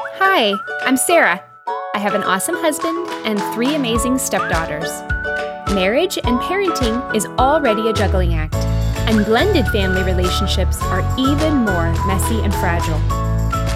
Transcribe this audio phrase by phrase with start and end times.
[0.00, 1.42] Hi, I'm Sarah.
[1.66, 4.88] I have an awesome husband and three amazing stepdaughters.
[5.74, 8.54] Marriage and parenting is already a juggling act,
[9.10, 13.00] and blended family relationships are even more messy and fragile.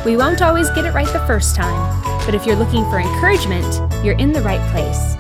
[0.04, 4.04] We won't always get it right the first time, but if you're looking for encouragement,
[4.04, 5.16] you're in the right place.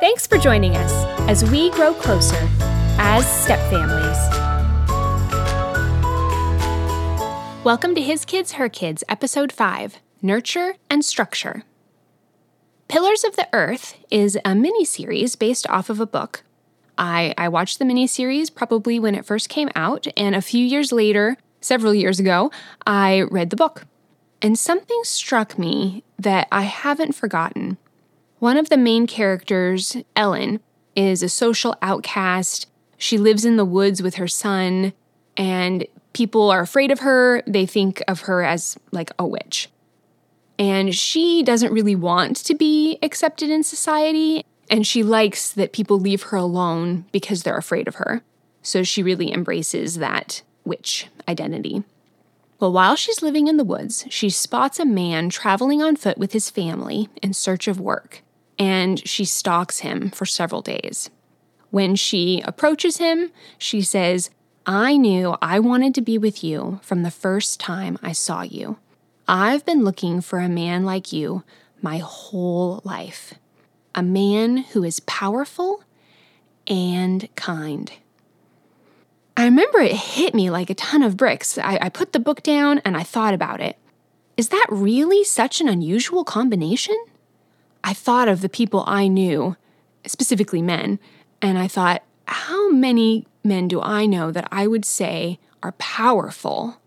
[0.00, 0.92] Thanks for joining us
[1.28, 2.48] as we grow closer
[2.98, 4.42] as stepfamilies.
[7.62, 11.64] Welcome to His Kids, Her Kids, Episode 5 Nurture and Structure.
[12.88, 16.44] Pillars of the Earth is a mini series based off of a book.
[16.96, 20.64] I, I watched the mini series probably when it first came out, and a few
[20.64, 22.50] years later, several years ago,
[22.86, 23.84] I read the book.
[24.40, 27.76] And something struck me that I haven't forgotten.
[28.38, 30.60] One of the main characters, Ellen,
[30.96, 32.66] is a social outcast.
[32.96, 34.94] She lives in the woods with her son,
[35.36, 37.42] and people are afraid of her.
[37.46, 39.68] They think of her as like a witch.
[40.58, 45.98] And she doesn't really want to be accepted in society, and she likes that people
[45.98, 48.22] leave her alone because they're afraid of her.
[48.62, 51.82] So she really embraces that witch identity.
[52.60, 56.32] Well, while she's living in the woods, she spots a man traveling on foot with
[56.32, 58.22] his family in search of work,
[58.58, 61.10] and she stalks him for several days.
[61.70, 64.30] When she approaches him, she says,
[64.64, 68.78] I knew I wanted to be with you from the first time I saw you.
[69.26, 71.44] I've been looking for a man like you
[71.80, 73.34] my whole life.
[73.94, 75.82] A man who is powerful
[76.66, 77.92] and kind.
[79.36, 81.56] I remember it hit me like a ton of bricks.
[81.58, 83.78] I, I, put the book down and I thought about it.
[84.36, 86.96] Is that really such an unusual combination?
[87.82, 89.56] I thought of the people I knew,
[90.06, 90.98] specifically men,
[91.42, 96.80] and I thought, how many men do I know that I would say are powerful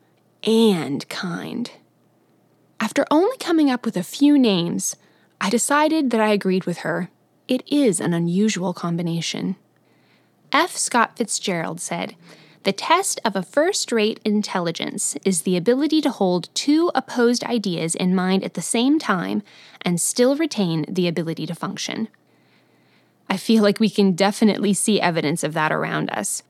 [0.44, 1.72] and kind?
[2.80, 4.96] After only coming up with a few names,
[5.42, 7.10] I decided that I agreed with her.
[7.48, 9.56] It is an unusual combination.
[10.52, 10.76] F.
[10.76, 12.16] Scott Fitzgerald said,
[12.64, 17.96] The test of a first rate intelligence is the ability to hold two opposed ideas
[17.96, 19.44] in mind at the same time
[19.82, 22.08] and still retain the ability to function.
[23.30, 26.44] I feel like we can definitely see evidence of that around us.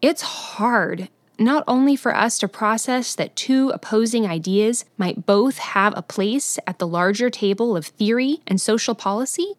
[0.00, 1.08] It's hard
[1.44, 6.58] not only for us to process that two opposing ideas might both have a place
[6.66, 9.54] at the larger table of theory and social policy,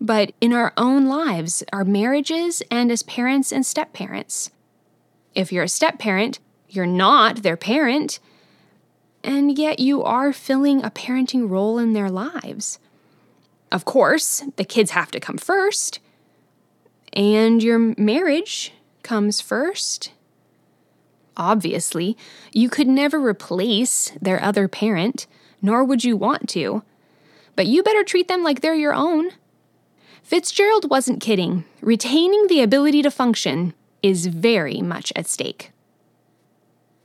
[0.00, 4.50] but in our own lives, our marriages, and as parents and step parents.
[5.34, 6.38] If you're a step parent,
[6.68, 8.18] you're not their parent,
[9.24, 12.78] and yet you are filling a parenting role in their lives.
[13.72, 15.98] Of course, the kids have to come first,
[17.12, 18.72] and your marriage
[19.02, 20.12] comes first.
[21.36, 22.16] Obviously,
[22.52, 25.26] you could never replace their other parent,
[25.60, 26.82] nor would you want to.
[27.54, 29.30] But you better treat them like they're your own.
[30.22, 31.64] Fitzgerald wasn't kidding.
[31.80, 35.72] Retaining the ability to function is very much at stake.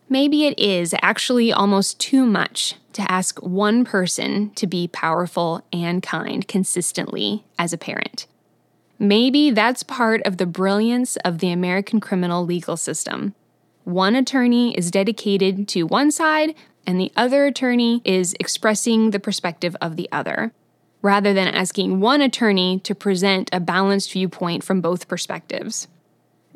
[0.09, 6.03] Maybe it is actually almost too much to ask one person to be powerful and
[6.03, 8.27] kind consistently as a parent.
[8.99, 13.35] Maybe that's part of the brilliance of the American criminal legal system.
[13.83, 16.55] One attorney is dedicated to one side,
[16.85, 20.53] and the other attorney is expressing the perspective of the other
[21.01, 25.87] rather than asking one attorney to present a balanced viewpoint from both perspectives.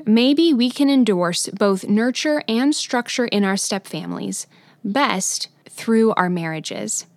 [0.05, 4.45] Maybe we can endorse both nurture and structure in our stepfamilies,
[4.83, 7.07] best through our marriages.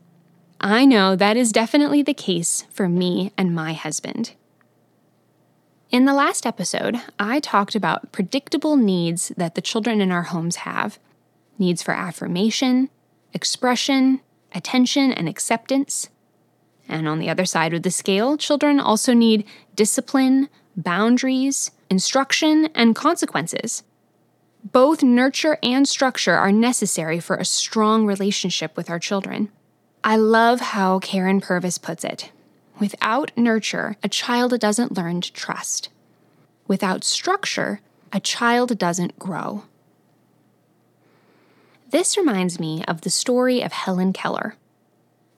[0.60, 4.32] I know that is definitely the case for me and my husband.
[5.90, 10.56] In the last episode, I talked about predictable needs that the children in our homes
[10.56, 10.98] have
[11.58, 12.90] needs for affirmation,
[13.32, 14.20] expression,
[14.54, 16.10] attention, and acceptance,
[16.86, 22.94] and on the other side of the scale, children also need discipline, boundaries, instruction, and
[22.94, 23.82] consequences.
[24.62, 29.50] Both nurture and structure are necessary for a strong relationship with our children.
[30.04, 32.30] I love how Karyn Purvis puts it.
[32.78, 35.88] Without nurture, a child doesn't learn to trust.
[36.66, 37.80] Without structure,
[38.12, 39.64] a child doesn't grow.
[41.90, 44.54] This reminds me of the story of Helen Keller.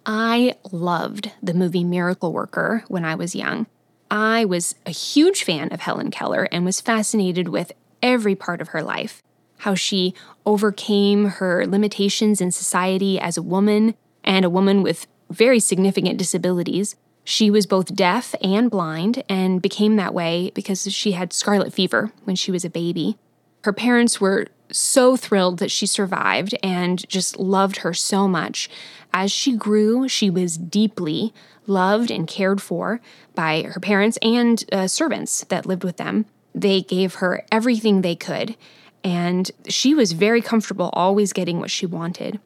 [0.05, 3.67] I loved the movie Miracle Worker when I was young.
[4.11, 7.73] I was a huge fan of Helen Keller and was fascinated with
[8.03, 9.23] every part of her life
[9.61, 10.15] how she
[10.47, 13.95] overcame her limitations in society as a woman
[14.25, 16.97] and a woman with very significant disabilities.
[17.31, 22.11] She was both deaf and blind and became that way because she had scarlet fever
[22.25, 23.19] when she was a baby.
[23.63, 28.69] Her parents were so thrilled that she survived and just loved her so much.
[29.15, 31.33] As she grew, she was deeply
[31.69, 33.01] loved and cared for
[33.37, 36.27] by her parents and uh, servants that lived with them.
[36.53, 38.57] They gave her everything they could,
[39.05, 42.41] and she was very comfortable always getting what she wanted.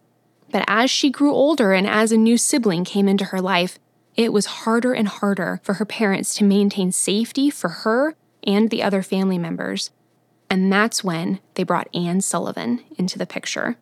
[0.53, 3.79] But as she grew older and as a new sibling came into her life,
[4.17, 8.15] it was harder and harder for her parents to maintain safety for her
[8.45, 9.91] and the other family members.
[10.49, 13.77] And that's when they brought Anne Sullivan into the picture.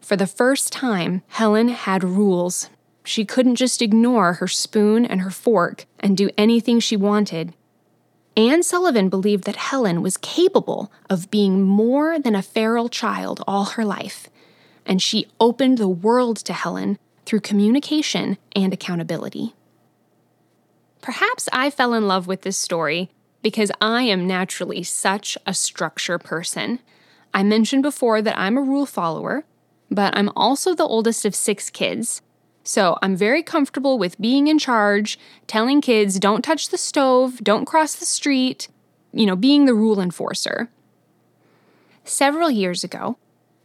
[0.00, 2.70] For the first time, Helen had rules.
[3.04, 7.54] She couldn't just ignore her spoon and her fork and do anything she wanted.
[8.36, 13.64] Anne Sullivan believed that Helen was capable of being more than a feral child all
[13.64, 14.28] her life,
[14.84, 19.54] and she opened the world to Helen through communication and accountability.
[21.00, 23.10] Perhaps I fell in love with this story
[23.42, 26.80] because I am naturally such a structure person.
[27.34, 29.44] I mentioned before that I'm a rule follower,
[29.90, 32.22] but I'm also the oldest of six kids.
[32.62, 37.66] So I'm very comfortable with being in charge, telling kids don't touch the stove, don't
[37.66, 38.68] cross the street,
[39.12, 40.70] you know, being the rule enforcer.
[42.04, 43.18] Several years ago,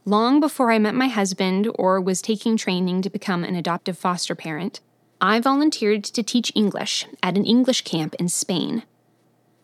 [0.05, 4.35] long before I met my husband or was taking training to become an adoptive foster
[4.35, 4.79] parent,
[5.21, 8.83] I volunteered to teach English at an English camp in Spain.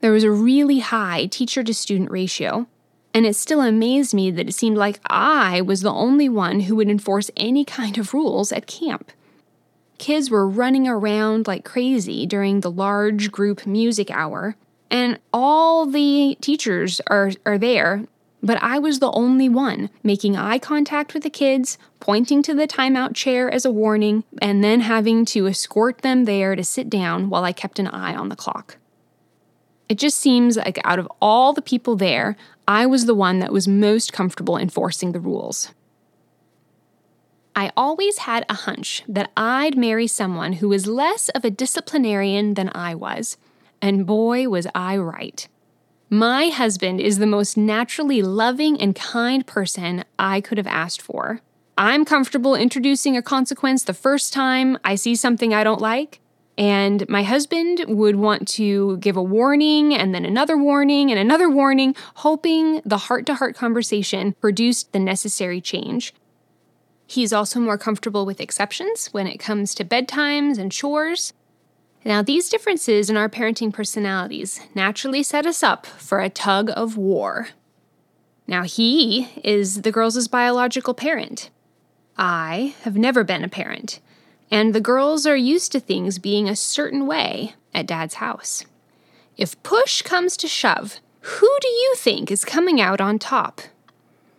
[0.02, 2.68] There was a really high teacher to student ratio,
[3.14, 6.76] and it still amazed me that it seemed like I was the only one who
[6.76, 9.12] would enforce any kind of rules at camp.
[9.98, 14.58] Kids were running around like crazy during the large group music hour,
[14.92, 18.04] and all the teachers are, are there,
[18.46, 22.68] but I was the only one making eye contact with the kids, pointing to the
[22.68, 27.32] timeout chair as a warning, and then having to escort them there to sit down
[27.32, 28.78] while I kept an eye on the clock.
[29.90, 32.38] It just seems like out of all the people there,
[32.68, 35.74] I was the one that was most comfortable enforcing the rules.
[37.56, 42.54] I always had a hunch that I'd marry someone who was less of a disciplinarian
[42.54, 43.38] than I was,
[43.82, 45.48] and boy, was I right.
[46.10, 51.42] My husband is the most naturally loving and kind person I could have asked for.
[51.78, 56.22] I'm comfortable introducing a consequence the first time I see something I don't like,
[56.60, 61.50] and my husband would want to give a warning and then another warning and another
[61.50, 66.14] warning, hoping the heart to heart conversation produced the necessary change.
[67.08, 71.34] He's also more comfortable with exceptions when it comes to bedtimes and chores.
[72.06, 76.96] Now, these differences in our parenting personalities naturally set us up for a tug of
[76.96, 77.48] war.
[78.46, 81.50] Now, he is the girls' biological parent.
[82.16, 84.00] I have never been a parent,
[84.52, 88.66] and the girls are used to things being a certain way at Dad's house.
[89.36, 93.62] If push comes to shove, who do you think is coming out on top?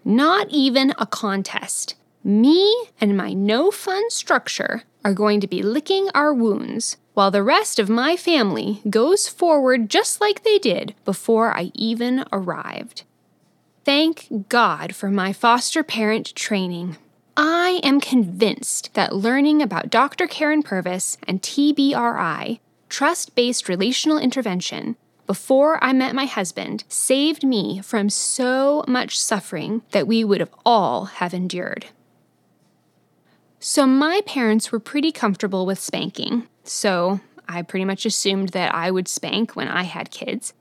[0.05, 1.97] Not even a contest.
[2.23, 7.43] Me and my no fun structure are going to be licking our wounds while the
[7.43, 13.05] rest of my family goes forward just like they did before I even arrived.
[13.87, 16.99] Thank God for my foster parent training.
[17.35, 20.27] I am convinced that learning about Dr.
[20.27, 22.61] Karyn Purvis and TBRI,
[22.91, 24.97] trust based relational intervention,
[25.27, 30.55] before I met my husband saved me from so much suffering that we would have
[30.67, 31.87] all have endured.
[33.59, 38.91] So my parents were pretty comfortable with spanking, so I pretty much assumed that I
[38.91, 40.53] would spank when I had kids.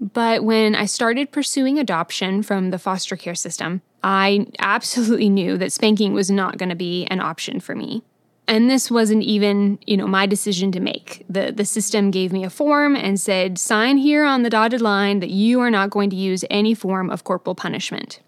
[0.00, 5.72] But when I started pursuing adoption from the foster care system, I absolutely knew that
[5.72, 8.02] spanking was not going to be an option for me.
[8.46, 11.24] And this wasn't even, you know, my decision to make.
[11.30, 15.20] The the system gave me a form and said, "Sign here on the dotted line
[15.20, 18.20] that you are not going to use any form of corporal punishment."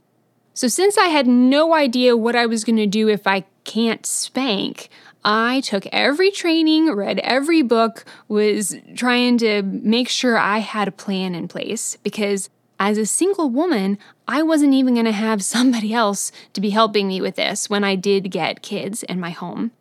[0.55, 4.07] So since I had no idea what I was going to do if I can't
[4.07, 4.89] spank,
[5.27, 10.93] I took every training, read every book, was trying to make sure I had a
[10.93, 15.93] plan in place because as a single woman, I wasn't even going to have somebody
[15.93, 19.73] else to be helping me with this when I did get kids in my home.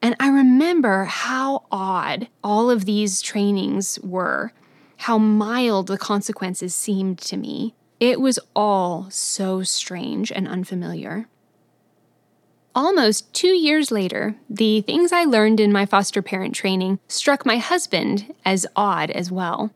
[0.00, 4.52] And I remember how odd all of these trainings were,
[4.96, 7.74] how mild the consequences seemed to me.
[8.00, 11.28] It was all so strange and unfamiliar.
[12.74, 17.58] Almost two years later, the things I learned in my foster parent training struck my
[17.58, 19.72] husband as odd as well.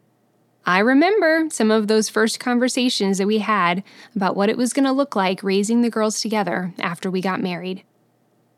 [0.66, 3.82] I remember some of those first conversations that we had
[4.14, 7.40] about what it was going to look like raising the girls together after we got
[7.40, 7.84] married.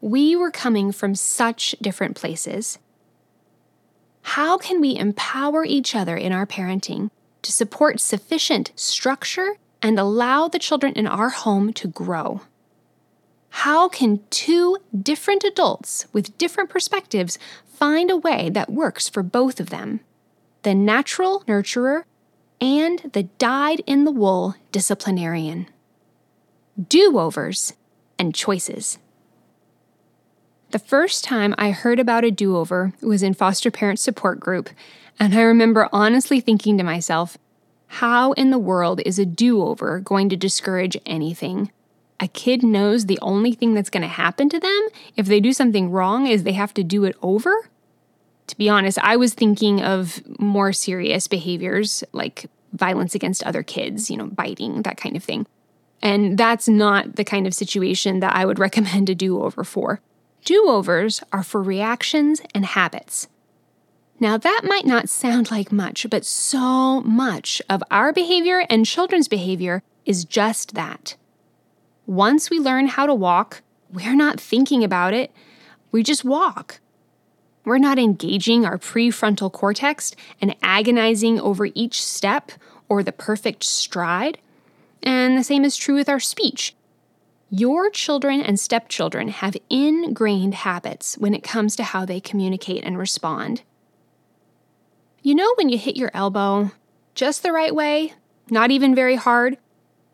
[0.00, 2.78] We were coming from such different places.
[4.22, 7.10] How can we empower each other in our parenting
[7.42, 12.42] to support sufficient structure and allow the children in our home to grow.
[13.50, 19.60] How can two different adults with different perspectives find a way that works for both
[19.60, 20.00] of them?
[20.62, 22.04] The natural nurturer
[22.60, 25.66] and the dyed in the wool disciplinarian.
[26.88, 27.74] Do overs
[28.18, 28.98] and choices.
[30.70, 34.70] The first time I heard about a do over was in foster parent support group,
[35.18, 37.36] and I remember honestly thinking to myself,
[37.88, 41.72] how in the world is a do over going to discourage anything?
[42.20, 45.52] A kid knows the only thing that's going to happen to them if they do
[45.52, 47.70] something wrong is they have to do it over?
[48.48, 54.10] To be honest, I was thinking of more serious behaviors like violence against other kids,
[54.10, 55.46] you know, biting, that kind of thing.
[56.02, 60.00] And that's not the kind of situation that I would recommend a do over for.
[60.44, 63.28] Do overs are for reactions and habits.
[64.18, 69.28] Now, that might not sound like much, but so much of our behavior and children's
[69.28, 71.16] behavior is just that.
[72.10, 73.62] Once we learn how to walk,
[73.92, 75.30] we're not thinking about it,
[75.92, 76.80] we just walk.
[77.64, 82.50] We're not engaging our prefrontal cortex and agonizing over each step
[82.88, 84.38] or the perfect stride.
[85.04, 86.74] And the same is true with our speech.
[87.48, 92.98] Your children and stepchildren have ingrained habits when it comes to how they communicate and
[92.98, 93.62] respond.
[95.22, 96.72] You know, when you hit your elbow
[97.14, 98.14] just the right way,
[98.50, 99.58] not even very hard,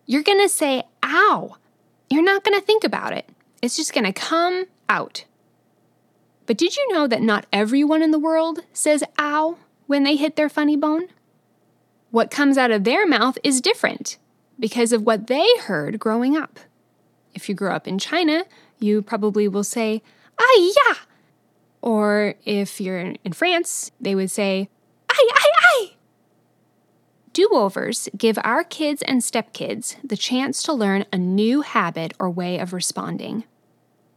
[0.04, 1.56] you're to say, ow.
[2.16, 3.28] You're not going to think about it.
[3.60, 5.26] It's just going to come out.
[6.46, 10.34] But did you know that not everyone in the world says ow when they hit
[10.34, 11.08] their funny bone?
[12.10, 14.16] What comes out of their mouth is different
[14.58, 16.58] because of what they heard growing up.
[17.34, 18.44] If you grew up in China,
[18.78, 20.00] you probably will say,
[20.40, 20.94] ah, ya.
[21.82, 24.75] Or if you're in France, they would say, ay ay ay.
[27.36, 32.30] Do overs give our kids and stepkids the chance to learn a new habit or
[32.30, 33.44] way of responding.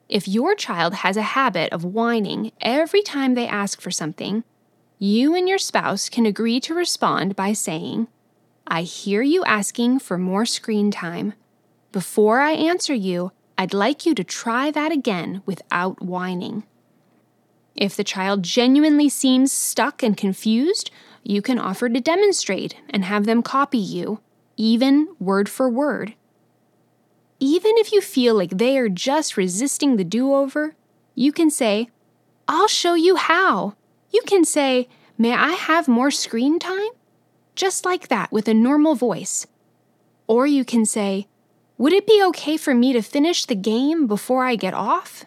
[0.08, 4.46] If your child has a habit of whining every time they ask for something,
[5.00, 8.08] you and your spouse can agree to respond by saying,
[8.66, 11.34] I hear you asking for more screen time.
[11.92, 16.64] Before I answer you, I'd like you to try that again without whining.
[17.76, 20.90] If the child genuinely seems stuck and confused,
[21.24, 24.20] you can offer to demonstrate and have them copy you,
[24.58, 26.14] even word for word.
[27.40, 30.76] Even if you feel like they are just resisting the do over,
[31.16, 31.90] you can say,
[32.48, 33.76] I'll show you how.
[34.12, 36.92] You can say, May I have more screen time?
[37.54, 39.46] Just like that with a normal voice.
[40.28, 41.28] Or you can say,
[41.78, 45.26] would it be okay for me to finish the game before I get off?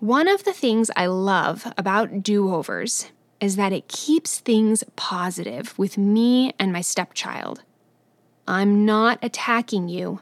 [0.00, 5.78] One of the things I love about do overs is that it keeps things positive
[5.78, 7.62] with me and my stepchild.
[8.46, 10.20] I'm not attacking you,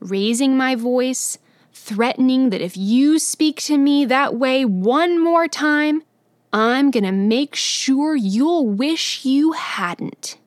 [0.00, 1.38] raising my voice,
[1.72, 6.02] threatening that if you speak to me that way one more time,
[6.52, 10.38] I'm gonna make sure you'll wish you hadn't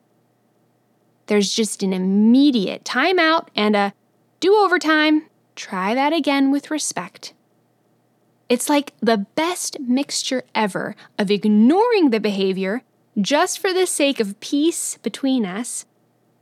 [1.28, 3.94] there's just an immediate timeout and a
[4.40, 5.26] do over time.
[5.54, 7.32] Try that again with respect.
[8.48, 12.82] It's like the best mixture ever of ignoring the behavior
[13.20, 15.84] just for the sake of peace between us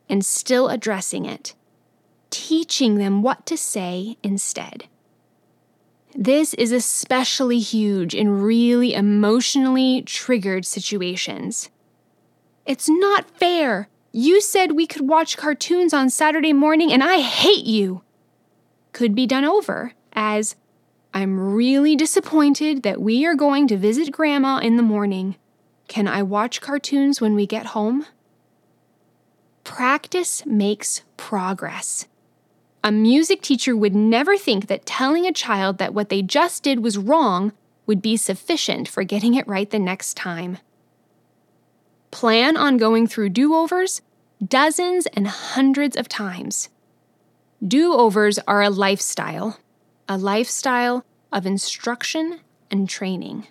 [0.09, 1.55] and still addressing it,
[2.31, 4.87] teaching them what to say instead.
[6.15, 11.71] This is especially huge in really emotionally triggered situations.
[12.65, 17.67] It's not fair you said we could watch cartoons on Saturday morning, and I hate
[17.67, 18.01] you.
[18.93, 20.57] Could be done over as
[21.17, 25.37] I'm really disappointed that we are going to visit Grandma in the morning.
[25.89, 28.05] Can I watch cartoons when we get home?
[29.65, 32.07] Practice makes progress.
[32.85, 36.81] A music teacher would never think that telling a child that what they just did
[36.81, 37.55] was wrong
[37.87, 40.59] would be sufficient for getting it right the next time.
[42.11, 44.03] Plan on going through do overs
[44.47, 46.69] dozens and hundreds of times.
[47.67, 49.59] Do overs are a lifestyle,
[50.09, 53.47] a lifestyle of instruction and training.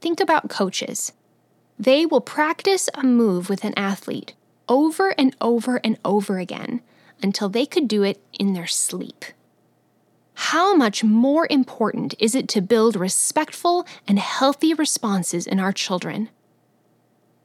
[0.00, 1.12] Think about coaches.
[1.78, 4.34] They will practice a move with an athlete
[4.68, 6.80] over and over and over again
[7.22, 9.24] until they could do it in their sleep.
[10.34, 16.30] How much more important is it to build respectful and healthy responses in our children?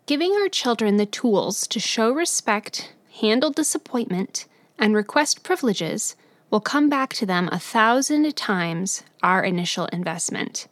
[0.05, 4.46] Giving our children the tools to show respect, handle disappointment,
[4.79, 6.15] and request privileges
[6.49, 10.67] will come back to them a thousand times our initial investment.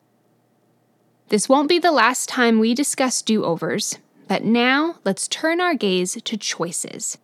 [1.30, 5.76] This won't be the last time we discuss do overs, but now let's turn our
[5.76, 7.18] gaze to choices.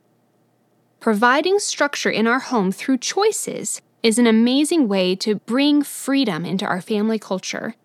[1.01, 6.65] providing structure in our home through choices is an amazing way to bring freedom into
[6.65, 7.75] our family culture.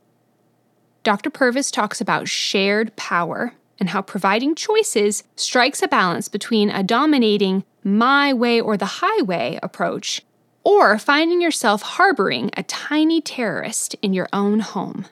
[1.02, 1.30] Dr.
[1.30, 7.64] Purvis talks about shared power and how providing choices strikes a balance between a dominating
[7.82, 10.22] my way or the highway approach
[10.66, 15.06] or finding yourself harboring a tiny terrorist in your own home.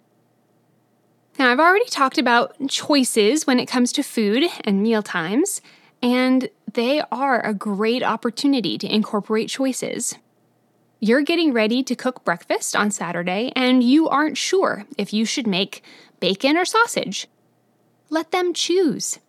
[1.39, 5.61] Now, I've already talked about choices when it comes to food and meal times,
[6.03, 10.17] and they are a great opportunity to incorporate choices.
[10.99, 15.47] You're getting ready to cook breakfast on Saturday, and you aren't sure if you should
[15.47, 15.85] make
[16.19, 17.29] bacon or sausage.
[18.11, 19.21] Let them choose.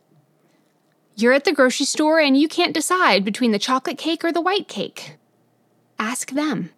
[1.16, 4.42] You're at the grocery store and you can't decide between the chocolate cake or the
[4.42, 5.18] white cake.
[6.00, 6.72] Ask them.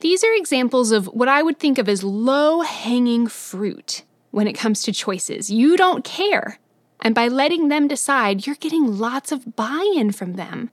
[0.00, 4.52] These are examples of what I would think of as low hanging fruit when it
[4.52, 5.50] comes to choices.
[5.50, 6.58] You don't care.
[7.00, 10.70] And by letting them decide, you're getting lots of buy in from them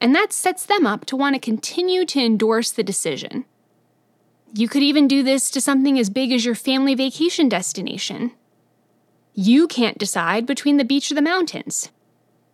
[0.00, 3.44] and that sets them up to want to continue to endorse the decision.
[4.54, 8.32] You could even do this to something as big as your family vacation destination.
[9.34, 11.90] You can't decide between the beach or the mountains.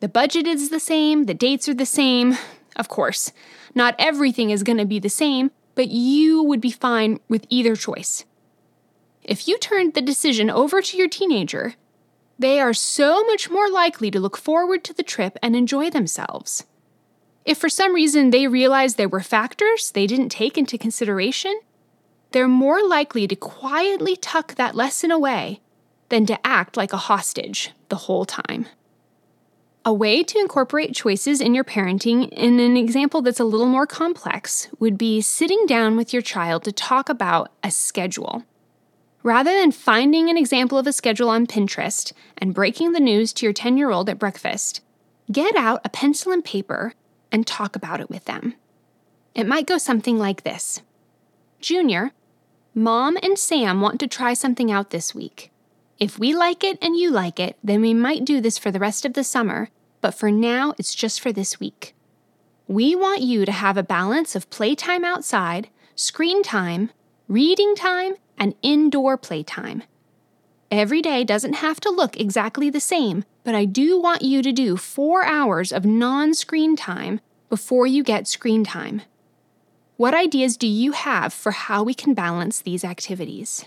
[0.00, 2.36] The budget is the same, the dates are the same.
[2.76, 3.32] Of course,
[3.74, 7.76] not everything is going to be the same, but you would be fine with either
[7.76, 8.24] choice.
[9.22, 11.74] If you turned the decision over to your teenager,
[12.38, 16.64] they are so much more likely to look forward to the trip and enjoy themselves.
[17.44, 21.58] If for some reason they realize there were factors they didn't take into consideration,
[22.32, 25.60] they're more likely to quietly tuck that lesson away
[26.08, 28.66] than to act like a hostage the whole time.
[29.86, 33.86] A way to incorporate choices in your parenting in an example that's a little more
[33.86, 38.44] complex would be sitting down with your child to talk about a schedule.
[39.22, 43.44] Rather than finding an example of a schedule on Pinterest and breaking the news to
[43.44, 44.80] your 10 year old at breakfast,
[45.30, 46.94] get out a pencil and paper
[47.30, 48.54] and talk about it with them.
[49.34, 50.80] It might go something like this
[51.60, 52.12] Junior,
[52.74, 55.50] Mom and Sam want to try something out this week.
[55.98, 58.80] If we like it and you like it, then we might do this for the
[58.80, 59.68] rest of the summer,
[60.00, 61.94] but for now, it's just for this week.
[62.66, 66.90] We want you to have a balance of playtime outside, screen time,
[67.28, 69.82] reading time, and indoor playtime.
[70.70, 74.50] Every day doesn't have to look exactly the same, but I do want you to
[74.50, 79.02] do four hours of non screen time before you get screen time.
[79.96, 83.66] What ideas do you have for how we can balance these activities?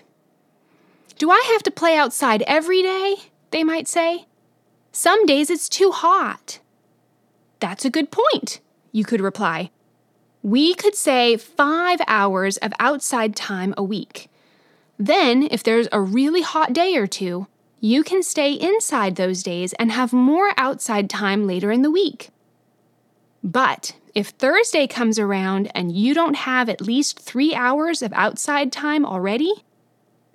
[1.18, 3.16] Do I have to play outside every day?
[3.50, 4.26] They might say.
[4.92, 6.60] Some days it's too hot.
[7.60, 8.60] That's a good point,
[8.92, 9.72] you could reply.
[10.44, 14.30] We could say five hours of outside time a week.
[15.00, 17.48] Then, if there's a really hot day or two,
[17.80, 22.30] you can stay inside those days and have more outside time later in the week.
[23.44, 28.72] But if Thursday comes around and you don't have at least three hours of outside
[28.72, 29.54] time already,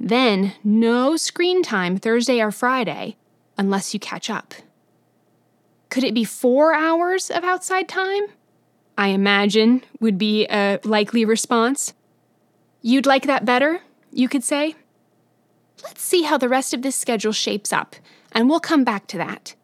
[0.02, 3.16] then no screen time Thursday or Friday
[3.56, 4.52] unless you catch up.
[5.90, 8.24] Could it be four hours of outside time?
[8.98, 11.94] I imagine would be a likely response.
[12.80, 14.74] You'd like that better, you could say?
[15.84, 17.94] Let's see how the rest of this schedule shapes up,
[18.32, 19.54] and we'll come back to that.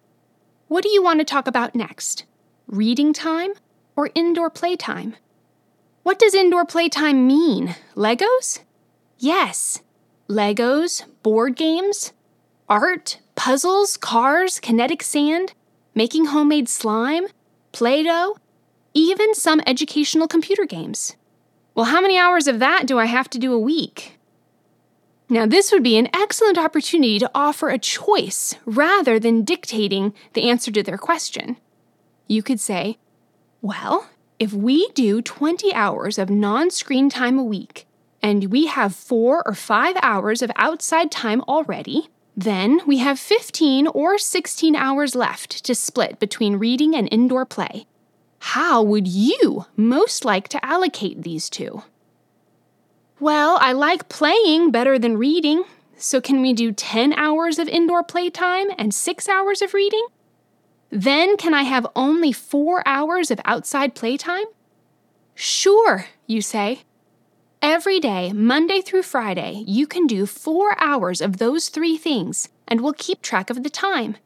[0.68, 2.24] What do you want to talk about next?
[2.66, 3.52] Reading time
[3.96, 5.16] or indoor playtime?
[6.04, 7.74] What does indoor playtime mean?
[7.96, 8.60] Legos?
[9.18, 9.82] Yes.
[10.28, 12.12] Legos, board games,
[12.68, 15.54] art, puzzles, cars, kinetic sand,
[15.94, 17.28] making homemade slime,
[17.72, 18.36] Play Doh,
[18.92, 21.16] even some educational computer games.
[21.74, 24.18] Well, how many hours of that do I have to do a week?
[25.30, 30.50] Now, this would be an excellent opportunity to offer a choice rather than dictating the
[30.50, 31.56] answer to their question.
[32.26, 32.98] You could say,
[33.62, 37.86] Well, if we do 20 hours of non screen time a week,
[38.22, 43.88] and we have four or five hours of outside time already, then we have 15
[43.88, 47.86] or 16 hours left to split between reading and indoor play.
[48.40, 51.82] How would you most like to allocate these two?
[53.20, 55.64] Well, I like playing better than reading,
[55.96, 60.06] so can we do 10 hours of indoor playtime and 6 hours of reading?
[60.90, 64.46] Then can I have only 4 hours of outside playtime?
[65.34, 66.82] Sure, you say.
[67.60, 72.80] Every day, Monday through Friday, you can do 4 hours of those three things, and
[72.80, 74.16] we'll keep track of the time.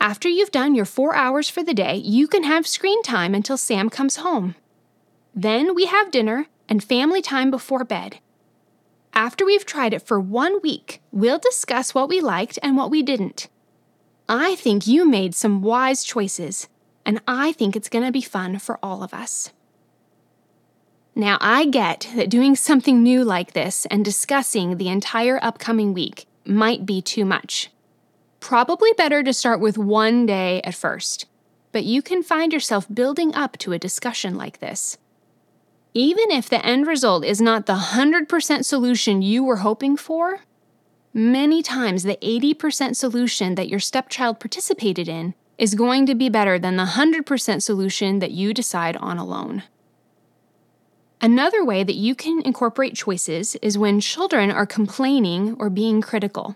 [0.00, 3.56] After you've done your 4 hours for the day, you can have screen time until
[3.56, 4.56] Sam comes home.
[5.32, 8.18] Then we have dinner, and family time before bed.
[9.12, 13.00] After we've tried it for one week, we'll discuss what we liked and what we
[13.02, 13.48] didn't.
[14.28, 16.68] I think you made some wise choices,
[17.06, 19.52] and I think it's going to be fun for all of us.
[21.16, 26.26] Now, I get that doing something new like this and discussing the entire upcoming week
[26.44, 27.70] might be too much.
[28.40, 31.26] Probably better to start with one day at first,
[31.70, 34.98] but you can find yourself building up to a discussion like this.
[35.94, 40.40] Even if the end result is not the 100% solution you were hoping for,
[41.12, 46.58] many times the 80% solution that your stepchild participated in is going to be better
[46.58, 49.62] than the 100% solution that you decide on alone.
[51.24, 56.54] Another way that you can incorporate choices is when children are complaining or being critical.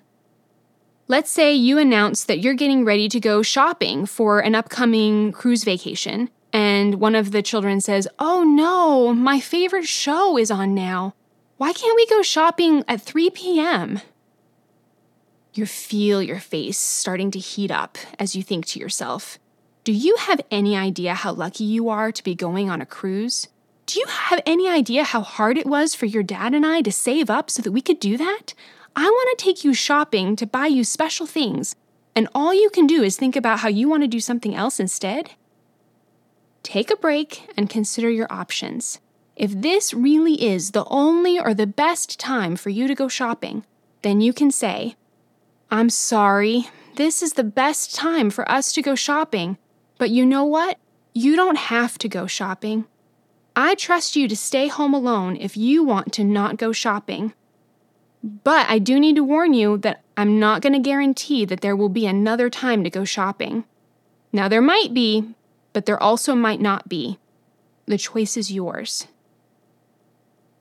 [1.07, 5.65] Let's say you announce that you're getting ready to go shopping for an upcoming cruise
[5.65, 11.15] vacation, and one of the children says, Oh no, my favorite show is on now.
[11.57, 14.03] Why can't we go shopping at 3 p.m.?
[15.55, 19.39] You feel your face starting to heat up as you think to yourself,
[19.85, 23.49] Do you have any idea how lucky you are to be going on a cruise?
[23.89, 26.93] Do you have any idea how hard it was for your dad and I to
[26.93, 28.53] save up so that we could do that?
[28.95, 31.75] I want to take you shopping to buy you special things,
[32.15, 34.79] and all you can do is think about how you want to do something else
[34.79, 35.31] instead?
[36.63, 39.01] Take a break and consider your options.
[39.37, 43.65] If this really is the only or the best time for you to go shopping,
[44.03, 44.97] then you can say,
[45.71, 49.57] I'm sorry, this is the best time for us to go shopping,
[49.97, 50.77] but you know what?
[51.15, 52.85] You don't have to go shopping.
[53.61, 57.35] I trust you to stay home alone if you want to not go shopping.
[58.23, 61.75] But I do need to warn you that I'm not going to guarantee that there
[61.75, 63.65] will be another time to go shopping.
[64.33, 65.35] Now, there might be,
[65.73, 67.19] but there also might not be.
[67.87, 69.09] The choice is yours.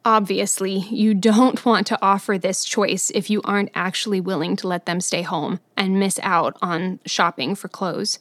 [0.03, 4.87] Obviously, you don't want to offer this choice if you aren't actually willing to let
[4.87, 8.17] them stay home and miss out on shopping for clothes.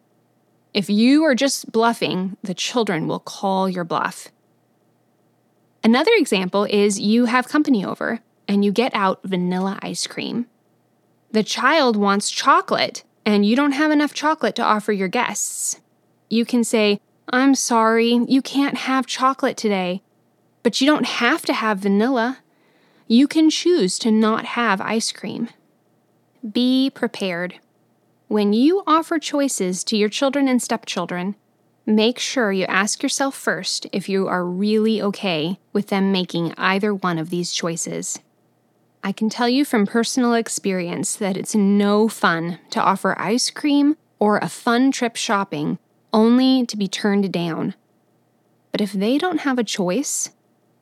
[0.75, 4.29] If you are just bluffing, the children will call your bluff.
[5.85, 10.47] Another example is you have company over and you get out vanilla ice cream.
[11.31, 15.81] The child wants chocolate and you don't have enough chocolate to offer your guests.
[16.31, 20.03] You can say, I'm sorry, you can't have chocolate today,
[20.63, 22.39] but you don't have to have vanilla.
[23.09, 25.49] You can choose to not have ice cream.
[26.49, 27.59] Be prepared.
[28.29, 31.37] When you offer choices to your children and stepchildren,
[31.89, 36.93] Make sure you ask yourself first if you are really okay with them making either
[36.93, 38.19] one of these choices.
[39.05, 43.97] I can tell you from personal experience that it's no fun to offer ice cream
[44.19, 45.79] or a fun trip shopping
[46.13, 47.75] only to be turned down.
[48.73, 50.31] But if they don't have a choice,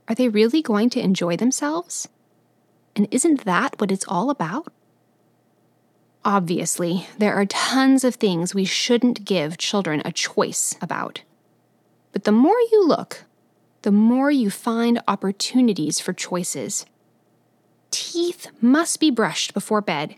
[0.08, 2.08] are they really going to enjoy themselves?
[2.96, 4.72] And isn't that what it's all about?
[6.24, 11.22] Obviously, there are tons of things we shouldn't give children a choice about.
[12.12, 13.24] But the more you look,
[13.82, 16.86] the more you find opportunities for choices.
[17.90, 20.16] Teeth must be brushed before bed.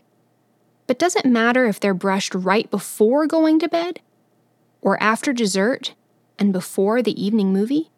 [0.87, 3.99] But does it matter if they're brushed right before going to bed,
[4.81, 5.93] or after dessert,
[6.39, 7.91] and before the evening movie?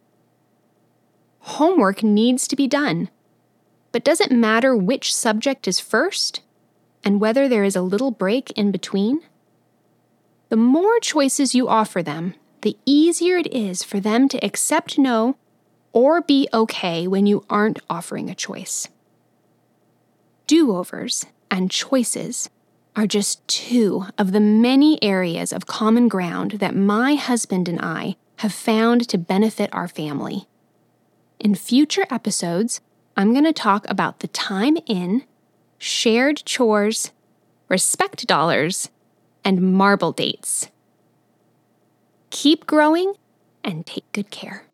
[1.42, 3.10] Homework needs to be done.
[3.92, 6.42] But does it matter which subject is first?
[7.04, 9.22] And whether there is a little break in between?
[10.50, 15.38] The more choices you offer them, the easier it is for them to accept no
[15.94, 18.88] or be okay when you aren't offering a choice.
[20.48, 22.50] Do overs and choices
[22.96, 28.18] are just two of the many areas of common ground that my husband and I
[28.38, 30.48] have found to benefit our family.
[31.40, 32.82] In future episodes,
[33.16, 35.24] I'm going to talk about the time in
[35.80, 37.12] shared chores,
[37.68, 38.90] respect dollars,
[39.44, 40.70] and marble dates.
[42.30, 43.14] Keep growing
[43.64, 44.69] and take good care.